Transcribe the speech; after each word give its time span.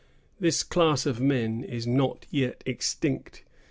This 0.39 0.63
class 0.63 1.05
of 1.05 1.21
men 1.21 1.63
is 1.63 1.85
not 1.85 2.25
yet 2.31 2.63
extinct. 2.65 3.43